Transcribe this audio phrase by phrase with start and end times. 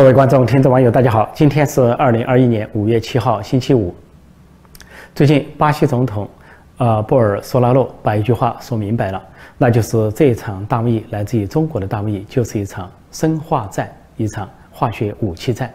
[0.00, 1.30] 各位观众、听众、网友，大家好！
[1.34, 3.94] 今天是二零二一年五月七号，星期五。
[5.14, 6.26] 最近，巴西总统，
[6.78, 9.22] 呃，波尔索拉诺把一句话说明白了，
[9.58, 15.70] 那就是这一场大瘟疫来自于中国的大瘟疫，就是一场生化战，一场化学武器战。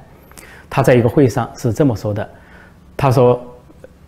[0.71, 2.28] 他在一个会议上是这么说的
[2.97, 3.39] ：“他说，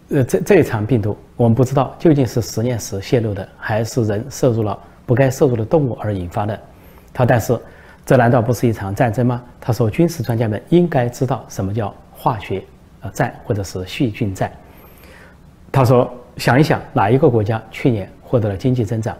[0.09, 4.75] 呃，这这一场病毒，我们不知道究竟是实验室泄露的，还是人摄入了
[5.05, 6.59] 不该摄入的动物而引发的。”
[7.13, 7.55] 他但是。
[8.07, 9.43] 这难道不是一场战争吗？
[9.59, 12.63] 他说，军事专家们应该知道什么叫化学
[13.01, 14.49] 呃战，或者是细菌战。
[15.73, 19.13] 他说，想一想，哪一个国家去年获得了经济增长？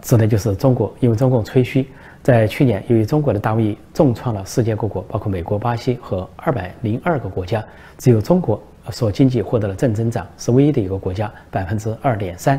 [0.00, 1.86] 指的就是中国，因为中共吹嘘，
[2.22, 7.62] 在去年由于中国的大瘟疫重创了世界各国，包括美国、巴西和二百零二个国家，
[7.98, 8.58] 只有中国
[8.92, 12.58] 所经济获得了正增长，是唯一的一个国家，百分之二点三。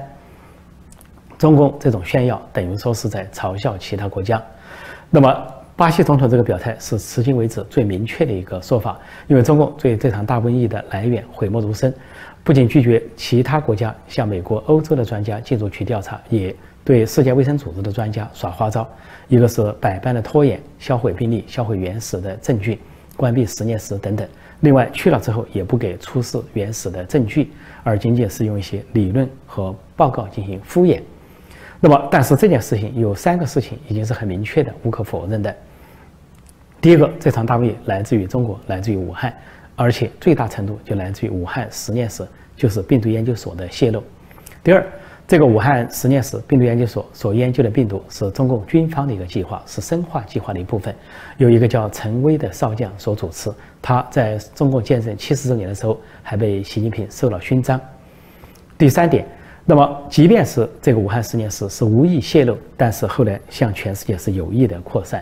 [1.39, 4.39] 中共这种炫耀，等于说是在嘲笑其他国家。
[5.09, 11.93] 那么，巴西总统这个表态是迄今为止最明确的一个说法，因为中共对这场大瘟疫的来源讳莫如深，
[12.43, 18.85] 不仅拒绝其他国家向美国、欧洲的专家进入去调查，也对世界卫生组织的专家耍花招，
[19.29, 22.77] 一个是百般的拖延、销毁病例、销毁原始的证据、
[23.15, 24.27] 关闭实验室等等；
[24.59, 27.49] 另外去了之后也不给出示原始的证据，
[27.81, 30.99] 而仅仅是用一些理论和报告进行敷衍。
[31.79, 35.55] 那么，但是这件事情有三个事情已经是很明确的、无可否认的。
[36.81, 39.31] 第一个，这场大瘟疫来自于中国，来自于武汉，
[39.75, 44.03] 而且最大程度就来自于武汉实验室，就是病毒研究所的泄露。
[44.63, 44.83] 第二，
[45.27, 50.95] 这个武汉实验室病毒研究所所研究的病毒是中共军方的一个计划，是生化计划的一部分，
[51.37, 53.51] 由一个叫陈薇的少将所主持。
[53.83, 57.79] 他在中共建政七十周年的时候，还被习近平授了勋章。
[58.79, 59.27] 第三点。
[59.69, 65.21] 那么，即便是这个武汉实验室是无意泄露，但是后来向全世界是有意的扩散，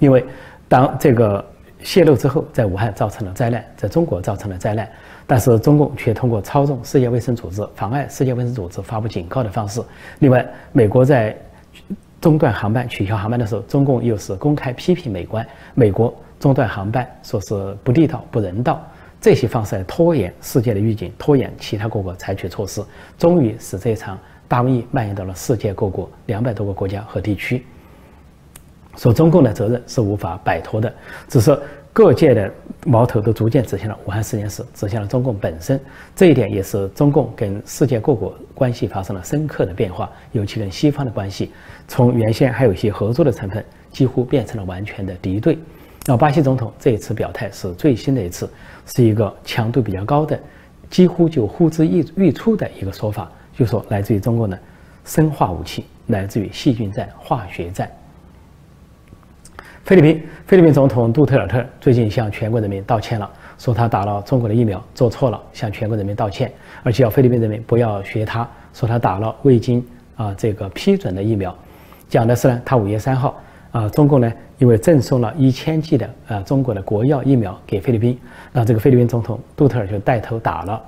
[0.00, 0.24] 因为
[0.68, 1.42] 当这个
[1.80, 4.88] 泄露之后，在武汉造成了灾难，在中国造成了灾难，
[5.28, 9.80] 但是中共却通过操纵世界卫生组织、妨碍世界卫生组织发布警告的方式。
[10.18, 11.36] 另外，美国在
[12.20, 15.40] 中断航班、取消航班的时候，中共又是公开批评美国，
[15.72, 18.84] 美国中断航班，说是不地道、不人道。
[19.24, 22.84] 这些方式来拖延世界的预警，拖延其他各国采取措施，
[23.16, 27.64] 终于使这场大瘟疫蔓延到了世界各国两百多个国家和地区。
[28.98, 30.92] 说中共的责任是无法摆脱的，
[31.26, 31.58] 只是
[31.90, 32.52] 各界的
[32.84, 35.80] 矛头都逐渐指向了武汉实验室，指向了中共本身。
[36.14, 41.50] 这一点也是中共跟世界各国关系发生了深刻的变化，尤其跟西方的关系，
[41.88, 45.56] 从原先还有一些合作的成分，几乎变成了完全的敌对。
[46.06, 48.48] 那巴西总统这一次表态是最新的一次，
[48.84, 50.38] 是一个强度比较高的，
[50.90, 54.58] 几乎就呼之欲欲出的一个说法，就说来自于中国的
[55.06, 57.90] 生化武器，来自于细菌战、化学战。
[59.84, 69.82] 菲律宾菲律宾总统杜特尔特最近向全国人民道歉了，说他打了中国的疫苗做错了，向全国人民道歉，而且要菲律宾人民不要学他，说他打了未经
[70.16, 71.56] 啊这个批准的疫苗。
[72.10, 73.34] 讲的是呢，他五月三号。
[73.74, 78.16] 啊，中共呢，因为赠送了一千剂的呃中国的国药疫苗给菲律宾，
[78.52, 80.80] 那这个菲律宾总统杜特尔就带头打了，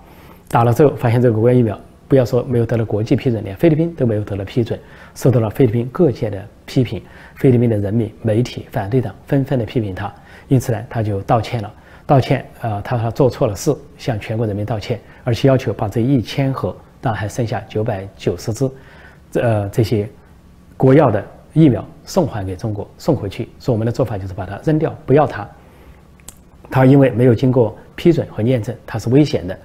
[0.48, 1.76] 打了之后发现这个国药疫苗，
[2.06, 4.78] 不要说没有得到国际批准，连菲律宾都没有得到批准，
[5.16, 7.02] 受到了菲律宾各界的批评，
[7.34, 10.14] 菲律宾的人民、媒体、反对党纷纷的批评他，
[10.46, 11.74] 因此呢，他就道歉了，
[12.06, 18.70] 道歉，呃，他说做错了事，向全国人民道歉，而且要求把这一千盒，当然还剩下九百九十支，
[19.32, 20.08] 这呃这些
[20.76, 21.24] 国药的。
[21.56, 23.48] 疫苗送还给中国，送回去。
[23.58, 25.48] 说我们的做法就是把它扔掉，不要它。
[26.70, 29.58] 它因为没有经过批准和验证，它是危险的。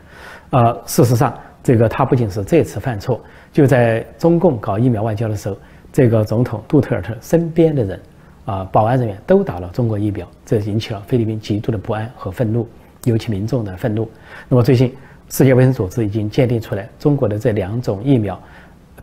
[0.51, 3.19] 呃，事实上，这个它不仅是这次犯错，
[3.51, 5.57] 就在中共搞疫苗外交的时候，
[5.91, 7.99] 这个总统杜特尔特身边的人，
[8.45, 12.65] 啊，保安人员都打了中国疫苗，这引起了菲律宾极度的不安和愤怒，
[13.03, 14.09] 尤其民众的愤怒。
[14.47, 14.95] 那么最近，
[15.27, 18.41] 世界卫生组织已经鉴定出来，中国的这两种疫苗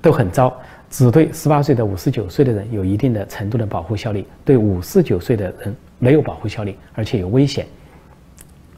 [0.01, 0.59] 都很糟。
[0.91, 7.67] 只对十八岁到五十九岁的人有一定的程度的保护效力，对五十九岁的人没有保护效力，而且有危险。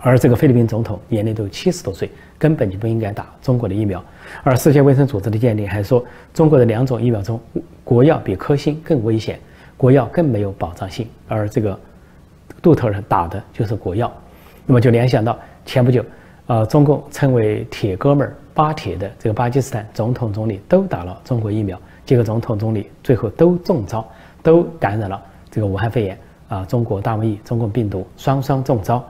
[0.03, 4.03] 而这个菲律宾总统年龄都七十多岁，根本就不应该打中国的疫苗。
[4.43, 7.39] 而世界卫生组织的鉴定还说，中国的两种疫苗中，
[7.85, 9.39] 国药比科兴更危险，
[9.77, 11.07] 国药更没有保障性。
[11.29, 11.79] 而这个
[12.63, 14.11] 杜特尔打的就是国药，
[14.65, 16.03] 那么就联想到前不久，
[16.47, 21.79] 呃，中共称为铁哥们儿巴铁的这个巴基斯坦总统总理都打了中国疫苗。
[22.11, 24.05] 几个总统、总理最后都中招，
[24.43, 26.19] 都感染了这个武汉肺炎
[26.49, 26.65] 啊！
[26.65, 29.09] 中国大瘟疫、中共病毒双双中招。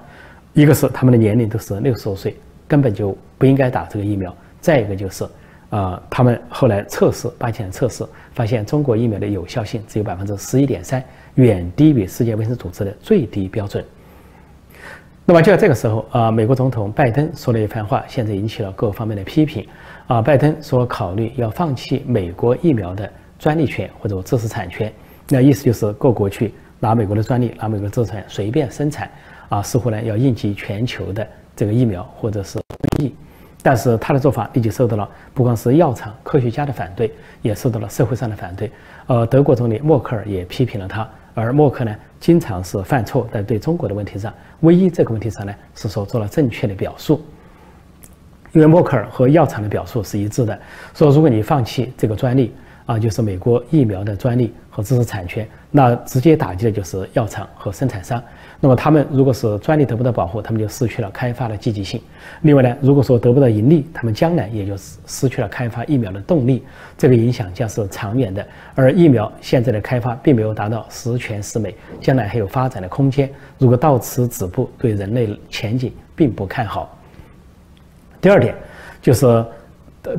[0.53, 2.37] 一个是他们的年龄都是六十多岁，
[2.69, 4.31] 根本就不应该打这个疫苗；
[4.61, 5.27] 再一个就是，
[5.71, 8.05] 啊，他们后来测试，八千人测试，
[8.35, 11.03] 发现中国疫苗的有效性只有百分之十一点三，
[11.37, 13.83] 远低于世界卫生组织的最低标准。
[15.31, 19.65] 那么就在这个时候啊，美国总统拜登说了一番话，现在引起了各方面的批评。
[20.09, 24.93] 啊，拜登说考虑要放弃美国疫苗的专利权或者知识产权，
[25.29, 29.09] 那意思就是各国去拿美国的专利、拿美国知识产权随便生产，
[29.51, 31.25] 啊，似乎呢要应急全球的
[31.55, 33.15] 这个疫苗或者是瘟疫。
[33.63, 38.69] 但是他的做法立即受到了不光是药厂、科学家的反对，也受到了社会上的反对。
[39.07, 47.21] 呃，德国总理默克尔也批评了他，而默克呢经常是犯错，在对中国的问题上，唯一这个问题上呢是说做了正确的表述。
[48.53, 50.59] 因为默克尔和药厂的表述是一致的，
[50.93, 52.53] 说如果你放弃这个专利
[52.91, 58.21] 啊，就是美国疫苗的专利和知识产权，那直接打击的就是药厂和生产商。
[58.59, 62.03] 那么他们如果是专利得不到保护，他们就失去了开发的积极性。
[62.43, 64.77] 另外呢，如果说得不到盈利，他们将来也就
[65.07, 66.65] 失去了开发疫苗的动力。
[66.99, 68.45] 这个影响将是长远的。
[68.75, 73.31] 而疫苗现在的开发并没有达到十全十美，将来还有发展的空间。
[73.57, 76.99] 如果到此止步，对人类前景并不看好。
[78.21, 78.53] 第二点，
[79.01, 79.45] 就是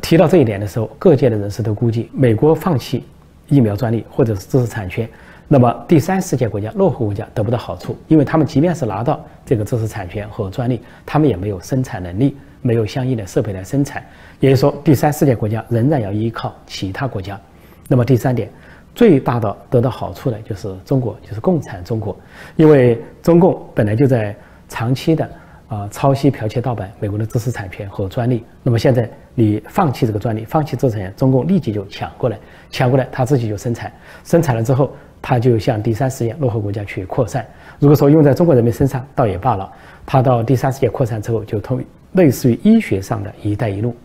[0.01, 3.04] 提到这一点的时候，各界的人士都估计，美国放弃
[3.48, 5.10] 疫苗专利或者是知识产权，
[5.48, 14.06] 那么第三世界国家、落后国家得不到好处，因为他们即便是拿到这个知识产权和专利，他们也没有生产能力，没有相应的设备来生产，
[14.39, 17.39] 也就是说，第三世界国家仍然要依靠其他国家。
[17.88, 18.50] 那么第三点，
[18.94, 22.16] 最大的得到好处的就是中国，就是共产中国，
[22.56, 24.36] 因为中共本来就在
[24.69, 25.28] 长期的。
[25.71, 28.44] 啊，抄袭、剽窃、盗版美国的知识产权和专利。
[28.62, 32.38] 那么现在你放弃这个专利，放弃知识产权，中共立即就抢过来，
[32.69, 33.89] 抢过来，他自己就生产，
[34.25, 34.91] 生产了之后，
[35.21, 37.47] 他就向第三世界落后国家去扩散。
[37.79, 39.71] 如果说用在中国人民身上，倒也罢了。
[40.06, 41.81] 他到第三世界扩散之后，就通
[42.12, 43.95] 类似于医学上的一带一路。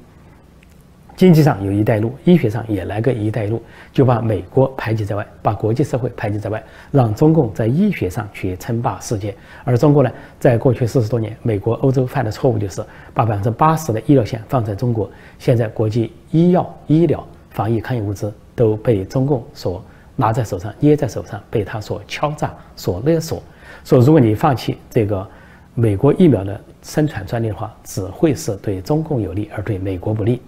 [1.17, 9.35] 经济上有一带路，医学上也来个一带一路，就把美国排挤在外，把国际社会排挤在外，让中共在医学上去称霸世界。
[9.65, 12.85] 而中国呢，在过去四十多年，美国、欧洲犯的错误就是
[13.15, 15.11] 把百分之八十的医疗线放在中国。
[15.39, 19.83] 现在国际医药、医疗、防疫抗疫物资都被中共所
[20.17, 23.43] 拿在手上、捏在手上，被他所敲诈、所勒索。
[23.85, 25.27] 说如果你放弃这个
[25.73, 30.43] 美国疫苗的生产专利的话，只会是对中共有利，而对美国不利。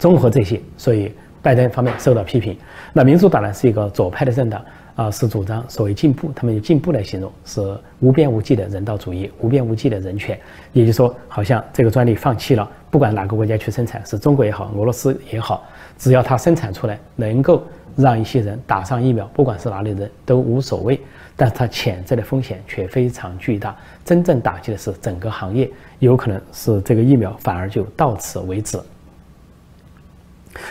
[0.00, 1.12] 综合这些，所以
[1.42, 2.56] 拜登方面受到批评。
[2.92, 4.64] 那民主党呢是一个左派的政党
[4.96, 10.38] 啊，是主张所谓进步，他们用进步来形容，是无边无际的人道主义，无边无际的人权。
[10.72, 15.62] 也就是说，好像这个专利放弃了，不管哪个国家去生产，是中国也好，俄罗斯也好，
[15.98, 17.62] 只要它生产出来能够
[17.94, 20.98] 让一些人打上疫苗，不管是哪里人都无所谓。
[21.36, 23.74] 但是它潜在的风险却非常巨大，
[24.04, 28.78] 真正打击的是整个行业，有可能是这个疫苗反而就到此为止。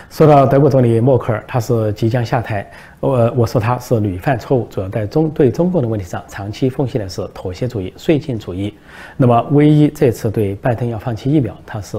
[0.10, 2.70] 说到德国总理默克尔，他是即将下台。
[3.00, 8.74] 我我说他是屡犯错误，主要在中对中共的问题上，长期奉行的是妥协主义、绥靖主义。
[9.16, 11.98] 那么，唯一这次对拜登要放弃疫苗，他是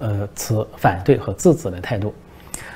[0.00, 2.12] 呃持反对和制止的态度。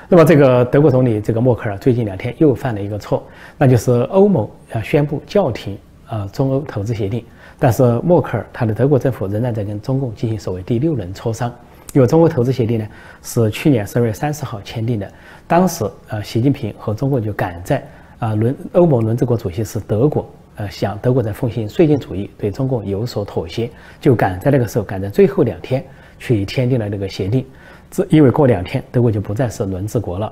[0.09, 3.25] 那么，这个德国总理这个默克尔最近两天又犯了一个错，
[3.57, 5.77] 那就是欧盟要宣布叫停
[6.07, 7.25] 啊中欧投资协定，
[7.59, 11.53] 但是默克尔他的德国政府仍然在跟中共进行所谓第六轮磋商。
[11.95, 12.87] 有中国投资协定呢
[13.23, 15.11] 是去年十二月三十号签订的，
[15.47, 17.83] 当时呃习近平和中国就赶在
[18.19, 25.83] 啊轮欧盟轮值国主席是德国，呃向德国在奉行绥靖主义，对中共有所妥协，就赶在那个时候赶在最后两天
[26.19, 27.45] 去签订了这个协定，
[27.91, 30.31] 这因为过两天德国就不再是轮值国了。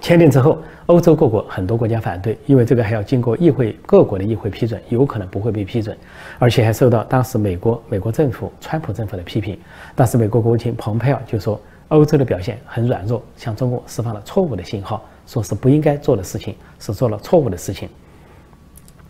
[0.00, 5.96] 签订之后，欧洲各国很多国家反对，因为这个还要经过议会各国的议会批准，有可能不会被批准，
[6.38, 9.58] 而且还受到当时美国美国政府川普政府的批评。
[9.96, 17.88] 当时美国国务卿蓬佩奥就说，欧洲的表现很软弱，向中国释放了错误的信号，说是不应该做的事情，是做了错误的事情。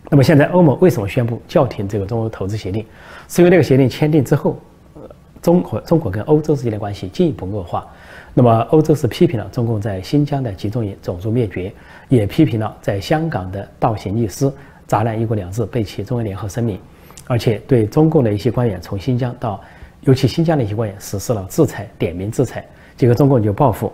[0.09, 2.83] 那么现在欧盟为什么宣布叫停这个中欧投资协定？
[3.27, 4.57] 是因为这个协定签订之后，
[5.39, 7.87] 中国中国跟欧洲之间的关系进一步恶化。
[8.39, 11.69] 那么，欧洲是批评了中共在新疆的集中营种族灭绝，
[12.07, 14.49] 也批评了在香港的倒行逆施、
[14.87, 16.79] 砸烂“一国两制”、背弃中英联合声明，
[17.27, 19.59] 而且对中共的一些官员从新疆到，
[20.03, 22.65] 尤其新疆的一些官员实施了制裁，点名制裁。
[22.95, 23.91] 结果中共就报复，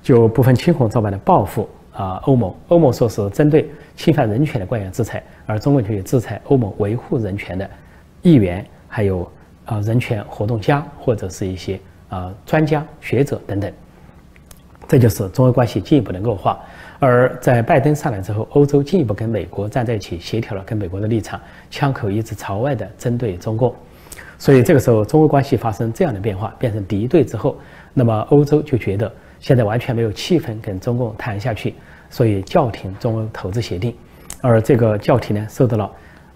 [0.00, 2.54] 就不分青红皂白的报复啊欧盟。
[2.68, 7.68] 欧盟说是针对侵犯人权的官员制裁，而中共却制裁欧盟维护人权的
[8.22, 9.28] 议员，还有
[9.64, 13.72] 啊人权活动家或者是一些啊专家学者等等。
[14.88, 16.58] 这就是中欧关系进一步的恶化，
[16.98, 21.38] 而在拜登上来之后，欧洲进一步跟美国站在一起，协调了跟美国的立场，
[21.70, 23.74] 枪口一直朝外的针对中共，
[24.38, 27.54] 所以这个时候中欧关系发生这样的变化，变成敌对之后，
[27.92, 31.74] 那么欧洲就觉得现在完全没有气氛跟中共谈下去，
[32.08, 33.94] 所以叫停中欧投资协定，
[34.40, 35.90] 而这个叫停呢，受到了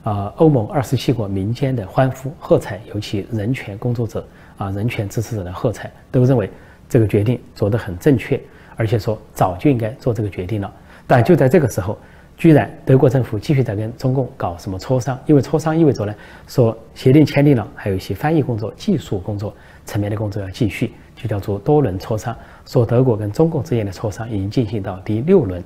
[0.05, 4.23] 啊，欧盟二十七国民间的欢呼喝彩，尤其人权工作者
[4.59, 6.51] 啊、人权支持者的喝彩，都认为
[6.93, 8.39] 这个决定做得很正确，
[8.77, 10.71] 而且说早就应该做这个决定了。
[11.07, 11.97] 但就在这个时候，
[12.37, 15.19] 居然德国政府继续在跟中共搞什么磋商？
[15.25, 16.15] 因为磋商意味着呢，
[16.47, 19.55] 说协定签订了，还有一些翻译工作、技术工作
[19.87, 22.37] 层面的工作要继续，就叫做多轮磋商。
[22.67, 25.65] 说德国跟中共之间的磋商已经进行到第六轮。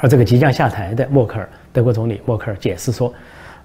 [0.00, 3.14] 而这个即将下台的默克尔，德国总理默克尔解释说，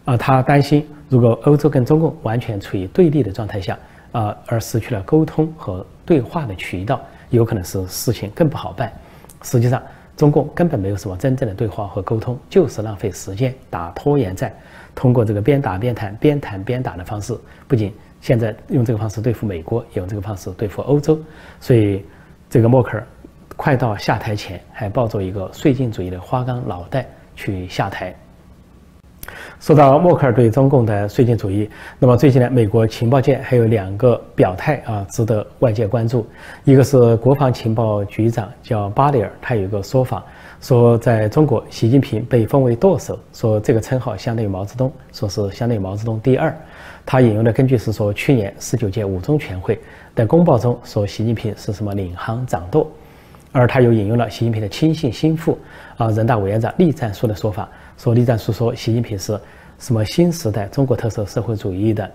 [0.06, 3.78] 啊，他担心如果欧洲跟中共完全处于对立的状态下，
[4.12, 7.00] 啊，而失去了沟通和对话的渠道，
[7.30, 8.92] 有可能是事情更不好办。
[9.44, 9.80] 实际上，
[10.18, 14.52] 中共根本没有什么真正的对话和沟通，就是浪费时间打拖延战，
[14.96, 17.38] 通过这个边打边谈、边谈边打的方式，
[17.68, 21.20] 不仅现在用这个方式对付美国，也用这个方式对付欧洲，
[21.60, 22.04] 所以
[22.50, 23.06] 这个默克尔。
[23.56, 28.16] 快到下台前，还抱着一个绥靖主义的花岗脑袋去下台。
[29.60, 36.26] 说到默克尔对中共的绥靖主义，那么最近呢，美国情报界还有两个表态啊，值得外界关注。
[36.64, 40.24] 一个是国防情报局长叫巴里尔，他有一个说法，
[40.62, 46.56] 说在中国，习近平被封为舵手，说这个称号相当于毛泽东，说是相当于毛泽东第二。
[47.06, 49.80] 他引用的根据是说，去年十九届五中全会
[50.14, 52.90] 的公报中说，习近平是什么领航掌舵。
[53.52, 55.58] 而他又引用了习近平的亲信心腹
[55.98, 59.40] 啊，人大委员长栗战书的说法，说栗战书说习近平是
[59.80, 62.10] 什么新时代中国特色社会主义的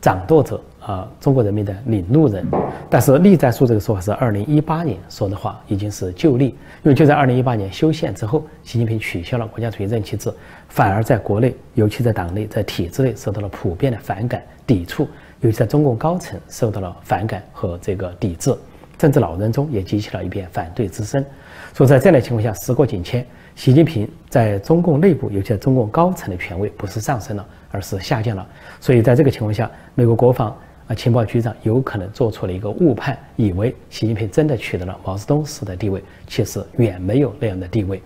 [0.00, 2.46] 掌舵者啊，中国人民的领路人。
[2.88, 6.46] 但是栗战书这个说法是二零一八年说的话，已经是旧例，
[6.82, 10.32] 因为就在二零一八年修宪之后，习近平取消了国家主义任期制，
[10.68, 15.06] 反而在国内，尤其在党内，在体制内受到了普遍的反感抵触，
[15.40, 18.54] 尤其在中共高层受到了反感和这个抵制。
[18.98, 21.24] 政治老人中也激起了一片反对之声，
[21.72, 23.24] 所以在这样的情况下，时过境迁，
[23.54, 28.44] 习近平在中共内部，尤其在中共高层的权威不是上升了，而是下降了。
[28.80, 30.54] 所以在这个情况下，美国国防
[30.88, 38.02] 啊情报局长有可能做出了一个误判，以为习近平真的取得了毛泽东式的地位，其实远没有那样的地位。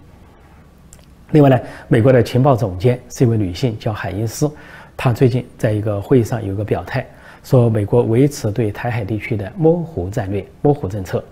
[1.31, 1.59] 另外呢，
[1.89, 4.51] 美国的情报总监是一位女性，叫海因斯，
[4.95, 7.07] 她最近在一个会议上有个表态。
[7.43, 11.23] 说美国维持对台海地区的模糊战略、模糊政策，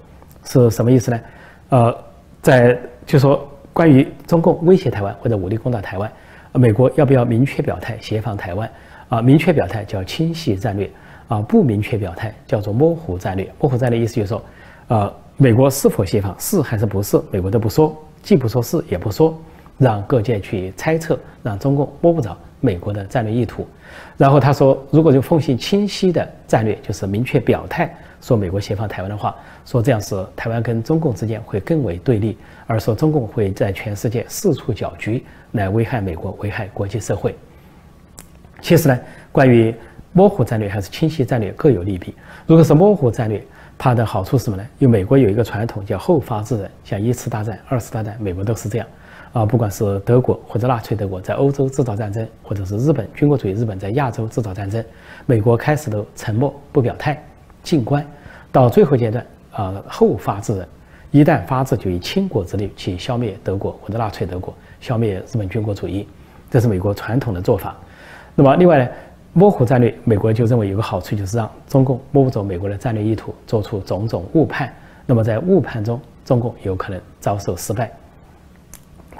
[0.44, 1.20] 是什么意思呢？
[1.68, 1.96] 呃，
[2.42, 6.10] 在就说关于中共威胁台湾或者武力攻打台湾，
[6.52, 8.70] 美国要不要明确表态协防台湾？
[9.08, 10.90] 啊，明确表态叫清晰战略，
[11.28, 13.48] 啊，不明确表态叫做模糊战略。
[13.60, 14.42] 模糊战略意思就是说，
[14.88, 19.36] 呃，美国是否协防，是还是不是，美国都不说，既不说是也不说，
[19.78, 22.36] 让各界去猜测，让中共摸不着。
[22.62, 23.66] 美国的战略意图，
[24.16, 37.34] 然后他说，如果就奉行清晰的战略，就是明确表态说美国协防台湾的话，说这样是台湾跟中共之间会更为对立，而说中共会在全世界四处搅局，来危害美国，危害国际社会。
[38.60, 39.00] 其实呢，
[39.32, 39.74] 关于
[40.12, 42.14] 模糊战略还是清晰战略各有利弊。
[42.46, 43.42] 如果是模糊战略，
[43.78, 44.66] 它的好处是什么呢？
[44.78, 48.86] 因为美国有一个传统叫后发制人，像一次大战、二次大战，美国都是这样。
[49.32, 54.84] 啊，不管是德国或者纳粹德国在欧洲制造战争，或者是日本军国主义日本在亚洲制造战争，
[55.24, 57.22] 美国开始都沉默不表态，
[57.62, 58.04] 静观，
[58.50, 60.68] 到最后阶段啊后发制人，
[61.12, 66.08] 一旦发制就以倾国之力去消灭德国或者纳粹德国，消灭日本军国主义，
[66.50, 67.76] 这是美国传统的做法。
[68.34, 68.90] 那么另外呢，
[69.32, 74.72] 模糊战略，美国就认为有个好处就是让中共摸不着美国的战略意图，做出种种误判。
[75.06, 77.92] 那么在误判中，中共有可能遭受失败。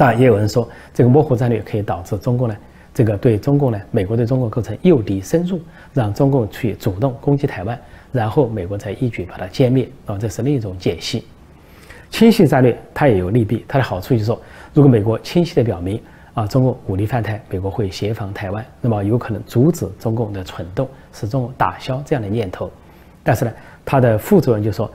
[0.00, 2.56] 当然，也有人说，这个模糊战略可以导致中共呢，
[2.94, 5.60] 这个对中共呢，美国对中国构成诱敌深入，
[5.92, 7.78] 让中共去主动攻击台湾，
[8.10, 9.86] 然后美国再一举把它歼灭。
[10.06, 11.26] 啊，这是另一种解析。
[12.08, 14.40] 清晰战略它也有利弊，它的好处就是说，
[14.72, 16.00] 如果美国清晰的表明
[16.32, 22.70] 啊，中共武力犯台，美国会协防台湾，那么有可能阻止中共的蠢动，使中共打消这样的念头。
[23.22, 23.52] 但是呢，
[23.84, 24.90] 它的副作用就是说。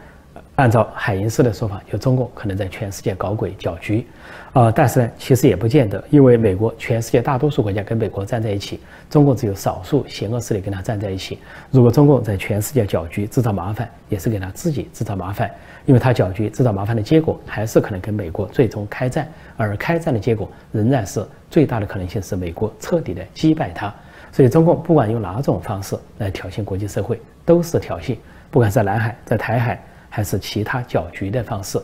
[0.56, 4.08] 按照海因斯的说法，就中共可能在全世界搞鬼搅局，
[4.54, 11.40] 啊，但是呢，其实也不见得，因为美国全世界大多数国家跟美国站在一起，中共只有少数邪恶势力跟他站在一起。
[11.72, 15.52] 如果中共在全世界搅局制造麻烦，也是给他自己制造麻烦，
[15.86, 23.94] 因为他搅局制造麻烦的结果，还是可能跟美国最终开战，而开战的结果仍然是最大的可能性是美国彻底的击败他。
[24.32, 28.16] 所以，中共不管用哪种方式来挑衅国际社会，都是挑衅，
[28.50, 29.84] 不管在南海，在台海。
[30.16, 31.78] 还是其他搅局的方式，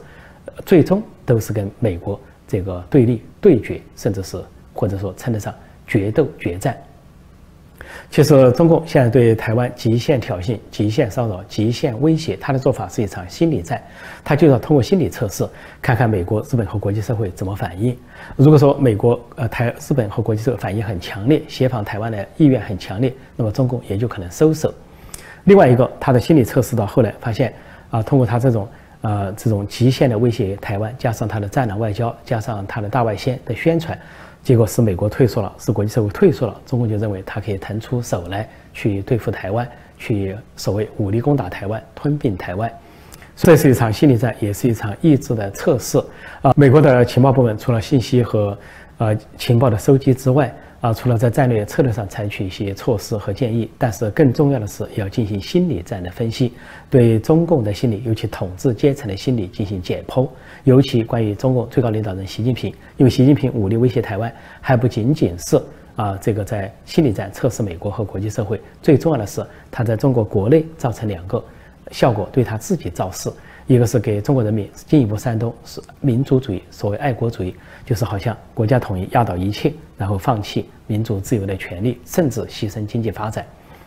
[0.66, 4.42] 最终都是跟美国这个对立、对决，甚至是
[4.74, 5.54] 或者说称得上
[5.86, 6.78] 决斗、决战。
[8.10, 13.84] 其实中共现在对台湾极限挑衅、极限骚扰、极限威胁，他的做法是一场心理战，
[14.24, 15.46] 他就要通过心理测试，
[15.82, 17.98] 看看美国、日本和国际社会怎么反应。
[18.38, 24.74] 如果说美国、呃台、日本和国际社会反应很强烈，协防台湾的意愿很强烈，那么中共也就可能收手。
[25.44, 27.52] 另外一个，他的心理测试到后来发现，
[27.92, 28.68] 啊，通过他这种
[29.02, 33.96] 呃这种极限的威胁台湾，加上他的战狼外交，加上他的大外宣的宣传。
[34.44, 39.70] 结果是美国退缩了，是国际社会退缩了，中共就认为他可以腾出手来去对付台湾，
[40.00, 42.72] 去所谓武力攻打台湾，吞并台湾。
[43.36, 46.04] 这是一场心理战，也是一场意志的测试。
[46.42, 48.58] 啊，美国的情报部门除了信息和
[48.98, 56.54] 呃情报的收集之外，啊，除了在战略策略上采取一些措施和建议，但是更重要的是要进行心理战的分析，
[56.90, 60.28] 对中共的心理，尤其统治阶层的心理进行解剖。
[60.64, 65.62] 尤其关于中共最高领导人习近平，因为习近平武力威胁台湾，还不仅仅是
[65.96, 71.44] 啊这个在心理战测试美国和国际社会，最重要的是他在中国国内造成两个
[71.92, 73.32] 效果，对他自己造势。
[73.72, 83.46] 一个是给中国人民进一步煽动是民族主义，所谓爱国主义，就是好像国家统一压倒一切，然后放弃民主自由的权利，甚至牺牲经济发展。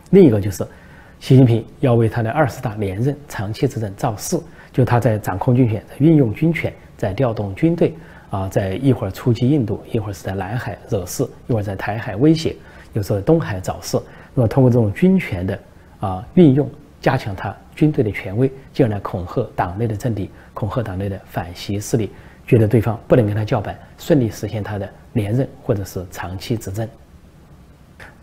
[0.08, 0.66] 另一个就是，
[1.20, 4.40] 习近平要为他的二十大连任、长期执政造势，
[4.72, 7.92] 就他在掌控军权、运用军权、在调动军队
[8.30, 12.56] 啊，在一会儿出击印度，一会儿是在南海惹事，一会儿在台海威胁，
[12.94, 14.00] 有时候东海找事。
[14.32, 15.58] 那么通过这种军权的
[16.00, 16.66] 啊运用。
[17.00, 22.10] 加强他军队的权威，进而来恐吓党内的政敌，恐吓党内的反习势力，
[22.46, 26.88] 觉得对方不能跟他叫板，顺利实现他的连任或者是长期执政。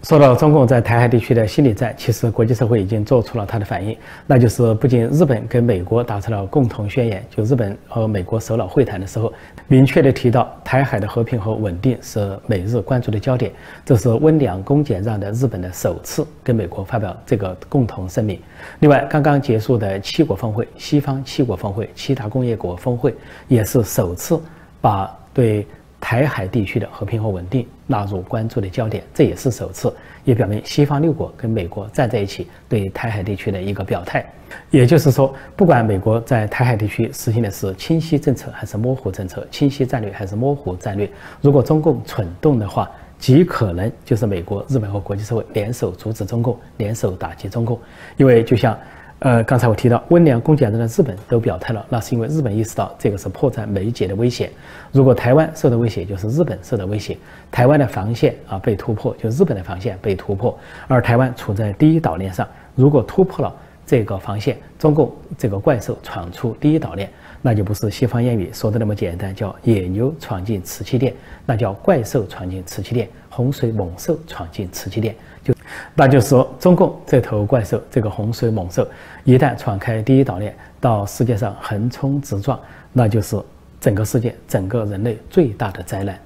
[0.04, 9.32] 说到中共在台海地区的心理战，其实国际社会已经做出了他的反应，那就是不仅日本跟美国达成了共同宣言，就日本和美国首脑会谈的时候，
[9.68, 13.52] 明确的提到台海的和平和稳定是美日关注的焦点，
[13.86, 18.40] 这是温良恭俭让的日本的首次跟美国发表这个共同声明。
[18.80, 23.14] 另外，刚刚结束的七国峰会，西方七国峰会、七大工业国峰会，
[23.48, 24.42] 也是首次
[24.82, 25.64] 把对。
[26.02, 29.94] 台海地区的和平和稳定纳入关注的焦点，这也是首次，
[30.26, 34.26] 也表明西方六国跟美国站在一起对台海地区的一个表态。
[34.72, 41.10] 也就是说，不管美国在台海地区实行的是清晰政策还是模糊政策，清晰战略还是模糊战略，
[41.40, 47.80] 如果中共蠢动的话，极可能就是美国、日本和国际社会联手阻止中共，联手打击中共。
[48.18, 48.78] 因为就像。
[49.22, 54.50] 呃，刚才我提到温良恭俭让的日本都表态了，那是因为日本意识到这个是迫在眉睫的危险。
[54.92, 57.16] 如果台湾受到威胁，就是日本受到威胁。
[57.52, 60.58] 台湾的防线啊被突破，就日本的防线被突破，
[60.88, 62.48] 而台湾处在第一岛链上。
[62.74, 63.56] 如果突破了
[63.86, 67.08] 这个防线，中共这个怪兽闯出第一岛链，
[67.42, 71.14] 那就不是西方谚语说的那么简单，叫野牛闯进瓷器店，
[71.46, 75.16] 那叫怪兽闯进瓷器店，洪水猛兽闯进瓷器店。
[75.44, 75.52] 就，
[75.96, 78.88] 那就是说，中共这头怪兽，这个洪水猛兽，
[79.24, 82.60] 一旦闯开第一岛链，到世界上横冲直撞，
[82.94, 83.36] 那就是
[83.80, 86.20] 整个世界、整个人类最大的灾难。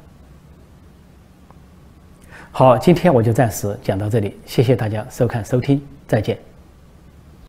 [2.52, 6.55] 好，今天我就暂时讲到这里，谢谢大家收看收听，再见。